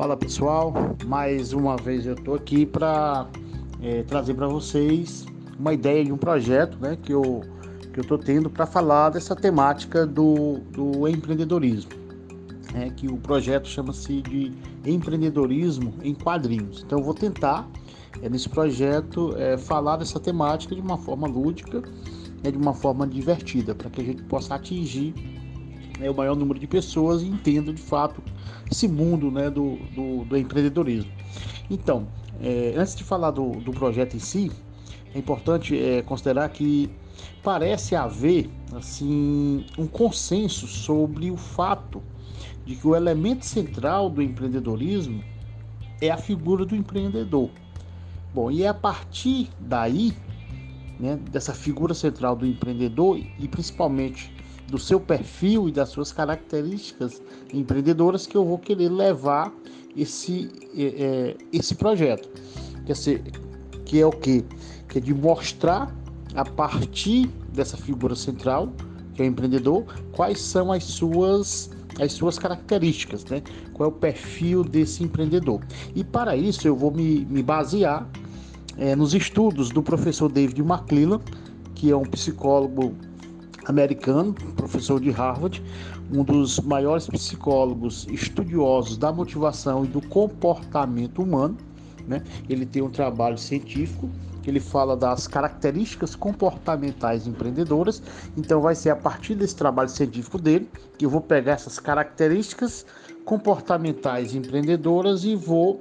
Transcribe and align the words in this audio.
Fala 0.00 0.16
pessoal, 0.16 0.72
mais 1.04 1.52
uma 1.52 1.76
vez 1.76 2.06
eu 2.06 2.14
estou 2.14 2.34
aqui 2.34 2.64
para 2.64 3.28
é, 3.82 4.02
trazer 4.02 4.32
para 4.32 4.48
vocês 4.48 5.26
uma 5.58 5.74
ideia 5.74 6.02
de 6.02 6.10
um 6.10 6.16
projeto 6.16 6.78
né, 6.80 6.96
que 6.96 7.12
eu 7.12 7.42
que 7.92 8.00
eu 8.00 8.02
estou 8.02 8.16
tendo 8.16 8.48
para 8.48 8.64
falar 8.64 9.10
dessa 9.10 9.36
temática 9.36 10.06
do, 10.06 10.60
do 10.72 11.06
empreendedorismo. 11.06 11.90
É, 12.74 12.88
que 12.88 13.08
o 13.08 13.18
projeto 13.18 13.68
chama-se 13.68 14.22
de 14.22 14.54
empreendedorismo 14.86 15.92
em 16.02 16.14
quadrinhos. 16.14 16.82
Então 16.82 17.00
eu 17.00 17.04
vou 17.04 17.12
tentar 17.12 17.68
é, 18.22 18.28
nesse 18.30 18.48
projeto 18.48 19.36
é, 19.36 19.58
falar 19.58 19.98
dessa 19.98 20.18
temática 20.18 20.74
de 20.74 20.80
uma 20.80 20.96
forma 20.96 21.28
lúdica, 21.28 21.82
é, 22.42 22.50
de 22.50 22.56
uma 22.56 22.72
forma 22.72 23.06
divertida, 23.06 23.74
para 23.74 23.90
que 23.90 24.00
a 24.00 24.04
gente 24.04 24.22
possa 24.22 24.54
atingir 24.54 25.12
né, 26.00 26.10
o 26.10 26.14
maior 26.14 26.34
número 26.34 26.58
de 26.58 26.66
pessoas 26.66 27.22
entenda 27.22 27.72
de 27.72 27.80
fato 27.80 28.22
esse 28.70 28.88
mundo 28.88 29.30
né, 29.30 29.50
do, 29.50 29.76
do, 29.94 30.24
do 30.24 30.36
empreendedorismo. 30.36 31.12
Então, 31.70 32.08
é, 32.40 32.74
antes 32.76 32.96
de 32.96 33.04
falar 33.04 33.30
do, 33.30 33.52
do 33.60 33.70
projeto 33.70 34.16
em 34.16 34.18
si, 34.18 34.50
é 35.14 35.18
importante 35.18 35.78
é, 35.78 36.02
considerar 36.02 36.48
que 36.48 36.90
parece 37.42 37.94
haver 37.94 38.48
assim 38.72 39.66
um 39.76 39.86
consenso 39.86 40.66
sobre 40.66 41.30
o 41.30 41.36
fato 41.36 42.02
de 42.64 42.76
que 42.76 42.86
o 42.86 42.96
elemento 42.96 43.44
central 43.44 44.08
do 44.08 44.22
empreendedorismo 44.22 45.22
é 46.00 46.10
a 46.10 46.16
figura 46.16 46.64
do 46.64 46.74
empreendedor. 46.74 47.50
Bom, 48.32 48.50
e 48.50 48.62
é 48.62 48.68
a 48.68 48.74
partir 48.74 49.50
daí, 49.58 50.14
né, 50.98 51.18
dessa 51.30 51.52
figura 51.52 51.92
central 51.92 52.36
do 52.36 52.46
empreendedor 52.46 53.18
e 53.38 53.48
principalmente 53.48 54.32
do 54.70 54.78
seu 54.78 55.00
perfil 55.00 55.68
e 55.68 55.72
das 55.72 55.88
suas 55.88 56.12
características 56.12 57.20
empreendedoras 57.52 58.26
que 58.26 58.36
eu 58.36 58.44
vou 58.44 58.58
querer 58.58 58.88
levar 58.88 59.52
esse, 59.96 60.50
é, 60.76 60.84
é 60.84 61.36
esse 61.52 61.74
projeto. 61.74 62.28
Quer 62.86 62.92
dizer, 62.92 63.22
que 63.84 64.00
é 64.00 64.06
o 64.06 64.12
que? 64.12 64.44
Que 64.88 64.98
é 64.98 65.00
de 65.00 65.12
mostrar 65.12 65.94
a 66.34 66.44
partir 66.44 67.26
dessa 67.52 67.76
figura 67.76 68.14
central, 68.14 68.72
que 69.14 69.22
é 69.22 69.24
o 69.24 69.28
empreendedor, 69.28 69.84
quais 70.12 70.40
são 70.40 70.72
as 70.72 70.84
suas 70.84 71.70
as 72.00 72.12
suas 72.12 72.38
características, 72.38 73.24
né? 73.26 73.42
Qual 73.74 73.90
é 73.90 73.92
o 73.92 73.94
perfil 73.94 74.64
desse 74.64 75.02
empreendedor? 75.02 75.60
E 75.94 76.02
para 76.02 76.34
isso 76.34 76.66
eu 76.66 76.74
vou 76.74 76.90
me, 76.90 77.26
me 77.26 77.42
basear 77.42 78.08
é, 78.78 78.96
nos 78.96 79.12
estudos 79.12 79.68
do 79.68 79.82
professor 79.82 80.30
David 80.30 80.62
McClellan, 80.62 81.20
que 81.74 81.90
é 81.90 81.96
um 81.96 82.04
psicólogo 82.04 82.94
americano, 83.66 84.34
professor 84.56 85.00
de 85.00 85.10
Harvard, 85.10 85.62
um 86.12 86.24
dos 86.24 86.58
maiores 86.60 87.06
psicólogos 87.06 88.06
estudiosos 88.10 88.96
da 88.96 89.12
motivação 89.12 89.84
e 89.84 89.88
do 89.88 90.00
comportamento 90.00 91.22
humano. 91.22 91.56
Né? 92.06 92.22
Ele 92.48 92.66
tem 92.66 92.82
um 92.82 92.90
trabalho 92.90 93.38
científico 93.38 94.08
ele 94.46 94.60
fala 94.60 94.96
das 94.96 95.26
características 95.26 96.14
comportamentais 96.14 97.26
empreendedoras. 97.26 98.02
Então, 98.36 98.60
vai 98.60 98.74
ser 98.74 98.90
a 98.90 98.96
partir 98.96 99.34
desse 99.34 99.56
trabalho 99.56 99.88
científico 99.88 100.38
dele 100.38 100.68
que 100.98 101.04
eu 101.04 101.10
vou 101.10 101.20
pegar 101.20 101.52
essas 101.52 101.78
características 101.78 102.84
comportamentais 103.24 104.34
empreendedoras 104.34 105.24
e 105.24 105.34
vou 105.34 105.78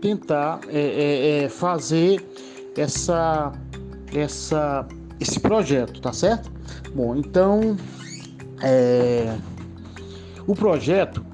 tentar 0.00 0.60
é, 0.68 0.78
é, 0.78 1.44
é 1.44 1.48
fazer 1.48 2.24
essa, 2.76 3.52
essa, 4.12 4.86
esse 5.20 5.38
projeto, 5.40 6.00
tá 6.00 6.12
certo? 6.12 6.50
Bom, 6.94 7.16
então 7.16 7.76
é, 8.62 9.36
o 10.46 10.54
projeto, 10.54 11.24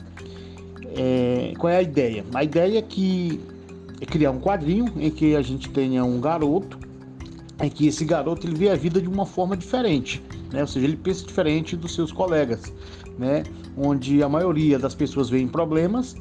é, 0.96 1.52
qual 1.58 1.72
é 1.72 1.76
a 1.76 1.82
ideia? 1.82 2.24
A 2.34 2.44
ideia 2.44 2.78
é 2.78 2.82
que 2.82 3.40
é 4.00 4.06
criar 4.06 4.30
um 4.30 4.40
quadrinho 4.40 4.92
em 4.96 5.10
que 5.10 5.36
a 5.36 5.42
gente 5.42 5.68
tenha 5.70 6.04
um 6.04 6.20
garoto, 6.20 6.78
em 7.62 7.68
que 7.68 7.86
esse 7.86 8.04
garoto 8.04 8.46
ele 8.46 8.56
vê 8.56 8.70
a 8.70 8.74
vida 8.74 9.00
de 9.00 9.08
uma 9.08 9.26
forma 9.26 9.56
diferente, 9.56 10.22
né? 10.52 10.62
Ou 10.62 10.66
seja, 10.66 10.86
ele 10.86 10.96
pensa 10.96 11.26
diferente 11.26 11.76
dos 11.76 11.94
seus 11.94 12.10
colegas, 12.10 12.72
né? 13.18 13.42
Onde 13.76 14.22
a 14.22 14.28
maioria 14.28 14.78
das 14.78 14.94
pessoas 14.94 15.28
vê 15.28 15.44
problemas, 15.46 16.16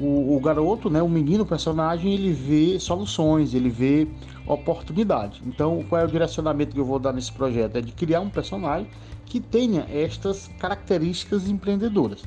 o, 0.00 0.36
o, 0.36 0.40
garoto, 0.40 0.90
né, 0.90 1.02
o 1.02 1.08
menino, 1.08 1.44
o 1.44 1.46
personagem, 1.46 2.12
ele 2.12 2.32
vê 2.32 2.78
soluções, 2.78 3.54
ele 3.54 3.68
vê 3.68 4.08
oportunidade. 4.46 5.42
Então, 5.46 5.84
qual 5.88 6.00
é 6.00 6.04
o 6.04 6.08
direcionamento 6.08 6.74
que 6.74 6.80
eu 6.80 6.84
vou 6.84 6.98
dar 6.98 7.12
nesse 7.12 7.32
projeto? 7.32 7.76
É 7.76 7.80
de 7.80 7.92
criar 7.92 8.20
um 8.20 8.28
personagem 8.28 8.88
que 9.26 9.40
tenha 9.40 9.86
estas 9.90 10.48
características 10.58 11.48
empreendedoras. 11.48 12.22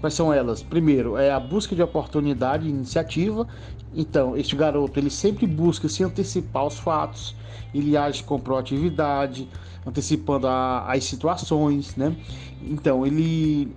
Quais 0.00 0.14
são 0.14 0.32
elas? 0.32 0.62
Primeiro, 0.62 1.16
é 1.16 1.30
a 1.30 1.38
busca 1.38 1.76
de 1.76 1.82
oportunidade 1.82 2.66
e 2.66 2.70
iniciativa. 2.70 3.46
Então, 3.94 4.36
este 4.36 4.56
garoto, 4.56 4.98
ele 4.98 5.10
sempre 5.10 5.46
busca 5.46 5.88
se 5.88 6.02
antecipar 6.02 6.62
aos 6.62 6.78
fatos, 6.78 7.36
ele 7.74 7.96
age 7.96 8.24
com 8.24 8.38
proatividade, 8.38 9.48
antecipando 9.86 10.46
a, 10.46 10.90
as 10.90 11.04
situações, 11.04 11.94
né? 11.96 12.16
Então, 12.62 13.06
ele 13.06 13.72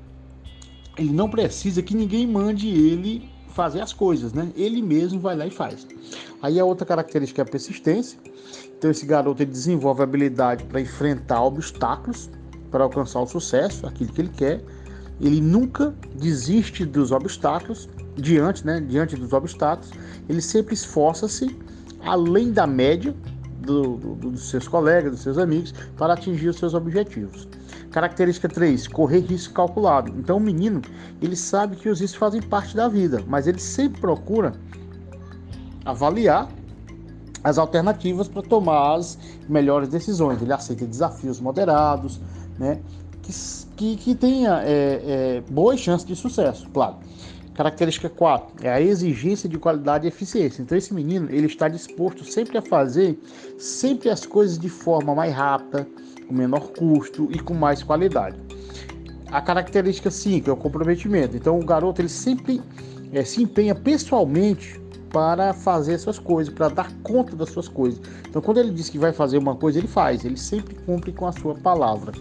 ele 0.98 1.12
não 1.12 1.30
precisa 1.30 1.82
que 1.82 1.96
ninguém 1.96 2.28
mande 2.28 2.68
ele 2.68 3.30
fazer 3.50 3.82
as 3.82 3.94
coisas, 3.94 4.34
né? 4.34 4.52
Ele 4.56 4.82
mesmo 4.82 5.20
vai 5.20 5.36
lá 5.36 5.46
e 5.46 5.52
faz. 5.52 5.88
Aí 6.42 6.60
a 6.60 6.66
outra 6.66 6.86
característica 6.86 7.42
é 7.42 7.44
a 7.44 7.46
persistência. 7.46 8.20
Então 8.78 8.92
esse 8.92 9.06
garoto 9.06 9.42
ele 9.42 9.52
desenvolve 9.52 10.02
a 10.02 10.04
habilidade 10.04 10.64
para 10.66 10.82
enfrentar 10.82 11.44
obstáculos 11.44 12.30
para 12.70 12.84
alcançar 12.84 13.22
o 13.22 13.28
sucesso, 13.28 13.86
aquilo 13.86 14.12
que 14.12 14.22
ele 14.22 14.32
quer. 14.36 14.64
Ele 15.22 15.40
nunca 15.40 15.96
desiste 16.16 16.84
dos 16.84 17.12
obstáculos, 17.12 17.88
diante, 18.16 18.66
né, 18.66 18.82
diante 18.82 19.16
dos 19.16 19.32
obstáculos. 19.32 19.92
Ele 20.28 20.42
sempre 20.42 20.74
esforça-se 20.74 21.56
além 22.02 22.52
da 22.52 22.66
média 22.66 23.16
do, 23.60 23.98
do, 23.98 24.16
dos 24.16 24.50
seus 24.50 24.68
colegas, 24.68 25.12
dos 25.12 25.22
seus 25.22 25.38
amigos, 25.38 25.74
para 25.96 26.14
atingir 26.14 26.50
os 26.50 26.58
seus 26.58 26.74
objetivos. 26.74 27.48
Característica 27.94 28.50
3, 28.50 28.88
correr 28.88 29.20
risco 29.20 29.54
calculado. 29.54 30.12
Então 30.18 30.38
o 30.38 30.40
menino, 30.40 30.82
ele 31.22 31.36
sabe 31.36 31.76
que 31.76 31.88
os 31.88 32.02
riscos 32.02 32.18
fazem 32.18 32.42
parte 32.42 32.76
da 32.76 32.88
vida, 32.88 33.24
mas 33.28 33.46
ele 33.46 33.60
sempre 33.60 34.02
procura 34.02 34.54
avaliar 35.86 36.50
as 37.44 37.60
alternativas 37.60 38.28
para 38.28 38.42
tomar 38.42 38.96
as 38.96 39.20
melhores 39.48 39.90
decisões. 39.90 40.42
Ele 40.42 40.52
aceita 40.52 40.88
desafios 40.88 41.40
moderados, 41.40 42.20
né? 42.58 42.80
Que, 43.22 43.32
que, 43.78 43.96
que 43.96 44.16
tenha 44.16 44.64
é, 44.64 45.38
é, 45.38 45.44
boas 45.52 45.80
chances 45.80 46.08
de 46.08 46.16
sucesso, 46.16 46.68
claro. 46.74 46.96
Característica 47.56 48.10
4 48.10 48.66
é 48.66 48.72
a 48.72 48.82
exigência 48.82 49.48
de 49.48 49.60
qualidade 49.60 50.06
e 50.06 50.08
eficiência. 50.08 50.62
Então 50.62 50.78
esse 50.78 50.94
menino 50.94 51.28
ele 51.30 51.46
está 51.46 51.68
disposto 51.68 52.24
sempre 52.26 52.58
a 52.58 52.62
fazer 52.62 53.18
sempre 53.58 54.10
as 54.10 54.26
coisas 54.26 54.58
de 54.58 54.70
forma 54.70 55.14
mais 55.14 55.34
rápida, 55.34 55.88
com 56.28 56.34
menor 56.34 56.72
custo 56.72 57.30
e 57.32 57.40
com 57.40 57.54
mais 57.54 57.84
qualidade. 57.84 58.38
A 59.32 59.42
característica 59.42 60.10
5 60.10 60.50
é 60.50 60.54
o 60.54 60.58
comprometimento. 60.58 61.38
Então 61.38 61.60
o 61.60 61.66
garoto 61.66 62.02
ele 62.02 62.10
sempre 62.10 62.62
é, 63.12 63.24
se 63.24 63.44
empenha 63.44 63.76
pessoalmente 63.76 64.82
para 65.14 65.54
fazer 65.54 66.00
suas 66.00 66.18
coisas, 66.18 66.52
para 66.52 66.70
dar 66.70 66.92
conta 67.04 67.36
das 67.36 67.50
suas 67.52 67.68
coisas. 67.68 68.02
Então, 68.28 68.42
quando 68.42 68.58
ele 68.58 68.72
diz 68.72 68.90
que 68.90 68.98
vai 68.98 69.14
fazer 69.14 69.38
uma 69.38 69.56
coisa, 69.56 69.78
ele 69.78 69.88
faz, 69.88 70.26
ele 70.26 70.38
sempre 70.38 70.74
cumpre 70.74 71.14
com 71.14 71.28
a 71.28 71.32
sua 71.32 71.54
palavra. 71.54 72.12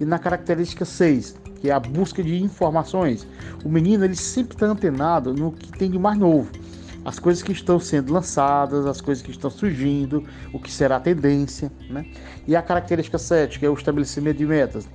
E 0.00 0.04
na 0.04 0.18
característica 0.18 0.84
6, 0.84 1.36
que 1.60 1.68
é 1.68 1.72
a 1.72 1.80
busca 1.80 2.22
de 2.22 2.42
informações, 2.42 3.26
o 3.64 3.68
menino 3.68 4.04
ele 4.04 4.16
sempre 4.16 4.54
está 4.54 4.66
antenado 4.66 5.34
no 5.34 5.52
que 5.52 5.70
tem 5.78 5.90
de 5.90 5.98
mais 5.98 6.18
novo. 6.18 6.50
As 7.04 7.18
coisas 7.18 7.42
que 7.42 7.52
estão 7.52 7.78
sendo 7.78 8.12
lançadas, 8.12 8.86
as 8.86 9.00
coisas 9.00 9.22
que 9.22 9.30
estão 9.30 9.50
surgindo, 9.50 10.24
o 10.52 10.58
que 10.58 10.70
será 10.70 10.96
a 10.96 11.00
tendência. 11.00 11.72
Né? 11.88 12.06
E 12.46 12.54
a 12.54 12.60
característica 12.60 13.18
7, 13.18 13.58
que 13.58 13.64
é 13.64 13.70
o 13.70 13.74
estabelecimento 13.74 14.36
de 14.36 14.46
metas. 14.46 14.88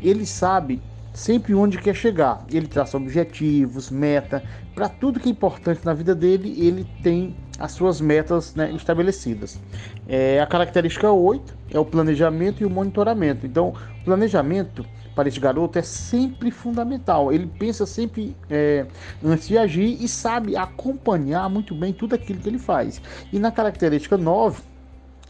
Ele 0.00 0.24
sabe 0.24 0.80
sempre 1.12 1.54
onde 1.54 1.78
quer 1.78 1.94
chegar. 1.94 2.44
Ele 2.50 2.68
traça 2.68 2.96
objetivos, 2.96 3.90
meta, 3.90 4.42
para 4.74 4.88
tudo 4.88 5.18
que 5.18 5.28
é 5.28 5.32
importante 5.32 5.84
na 5.84 5.92
vida 5.92 6.14
dele, 6.14 6.54
ele 6.58 6.86
tem 7.02 7.36
as 7.60 7.72
suas 7.72 8.00
metas 8.00 8.54
né, 8.54 8.72
estabelecidas. 8.72 9.60
É, 10.08 10.40
a 10.40 10.46
característica 10.46 11.12
8 11.12 11.54
é 11.70 11.78
o 11.78 11.84
planejamento 11.84 12.62
e 12.62 12.64
o 12.66 12.70
monitoramento. 12.70 13.46
Então, 13.46 13.74
planejamento 14.02 14.84
para 15.14 15.28
esse 15.28 15.38
garoto 15.38 15.78
é 15.78 15.82
sempre 15.82 16.50
fundamental. 16.50 17.30
Ele 17.30 17.46
pensa 17.46 17.84
sempre 17.84 18.34
é, 18.48 18.86
antes 19.22 19.46
de 19.46 19.58
agir 19.58 20.02
e 20.02 20.08
sabe 20.08 20.56
acompanhar 20.56 21.48
muito 21.50 21.74
bem 21.74 21.92
tudo 21.92 22.14
aquilo 22.14 22.40
que 22.40 22.48
ele 22.48 22.58
faz. 22.58 23.02
E 23.30 23.38
na 23.38 23.52
característica 23.52 24.16
9, 24.16 24.62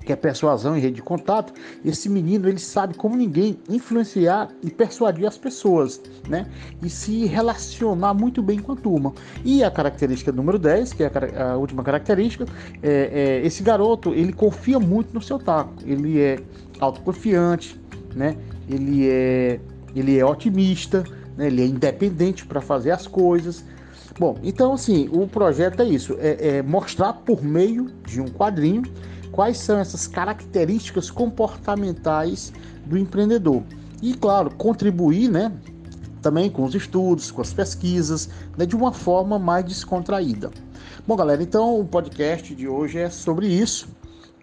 que 0.04 0.12
é 0.12 0.16
persuasão 0.16 0.76
e 0.76 0.80
rede 0.80 0.96
de 0.96 1.02
contato, 1.02 1.52
esse 1.84 2.08
menino 2.08 2.48
ele 2.48 2.58
sabe 2.58 2.94
como 2.94 3.16
ninguém 3.16 3.58
influenciar 3.68 4.48
e 4.62 4.70
persuadir 4.70 5.26
as 5.26 5.36
pessoas, 5.36 6.00
né? 6.28 6.46
E 6.82 6.88
se 6.88 7.26
relacionar 7.26 8.14
muito 8.14 8.42
bem 8.42 8.58
com 8.58 8.72
a 8.72 8.76
turma. 8.76 9.12
E 9.44 9.62
a 9.62 9.70
característica 9.70 10.32
número 10.32 10.58
10, 10.58 10.94
que 10.94 11.04
é 11.04 11.10
a, 11.36 11.52
a 11.52 11.56
última 11.56 11.82
característica, 11.82 12.46
é, 12.82 13.40
é, 13.42 13.46
esse 13.46 13.62
garoto 13.62 14.14
ele 14.14 14.32
confia 14.32 14.78
muito 14.78 15.12
no 15.12 15.20
seu 15.20 15.38
taco, 15.38 15.74
ele 15.84 16.18
é 16.18 16.38
autoconfiante, 16.80 17.78
né? 18.14 18.36
Ele 18.68 19.08
é, 19.08 19.60
ele 19.94 20.18
é 20.18 20.24
otimista, 20.24 21.04
né? 21.36 21.48
ele 21.48 21.62
é 21.62 21.66
independente 21.66 22.46
para 22.46 22.60
fazer 22.60 22.90
as 22.90 23.06
coisas. 23.06 23.64
Bom, 24.18 24.38
então 24.42 24.72
assim, 24.72 25.08
o 25.12 25.26
projeto 25.26 25.80
é 25.80 25.84
isso, 25.84 26.16
é, 26.18 26.58
é 26.58 26.62
mostrar 26.62 27.12
por 27.12 27.42
meio 27.42 27.90
de 28.06 28.20
um 28.20 28.28
quadrinho 28.28 28.82
quais 29.32 29.58
são 29.58 29.78
essas 29.78 30.06
características 30.06 31.10
comportamentais 31.10 32.52
do 32.86 32.98
empreendedor. 32.98 33.62
E 34.02 34.14
claro, 34.14 34.50
contribuir, 34.54 35.28
né, 35.28 35.52
também 36.22 36.50
com 36.50 36.64
os 36.64 36.74
estudos, 36.74 37.30
com 37.30 37.40
as 37.40 37.52
pesquisas, 37.52 38.28
né, 38.56 38.66
de 38.66 38.76
uma 38.76 38.92
forma 38.92 39.38
mais 39.38 39.64
descontraída. 39.64 40.50
Bom, 41.06 41.16
galera, 41.16 41.42
então 41.42 41.80
o 41.80 41.84
podcast 41.84 42.54
de 42.54 42.68
hoje 42.68 42.98
é 42.98 43.10
sobre 43.10 43.46
isso, 43.46 43.88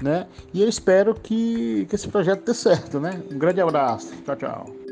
né? 0.02 0.28
E 0.54 0.62
eu 0.62 0.70
espero 0.70 1.14
que, 1.14 1.86
que 1.90 1.96
esse 1.96 2.08
projeto 2.08 2.46
dê 2.46 2.54
certo, 2.54 3.00
né? 3.00 3.22
Um 3.32 3.38
grande 3.38 3.62
abraço. 3.62 4.12
Tchau, 4.26 4.36
tchau. 4.36 4.87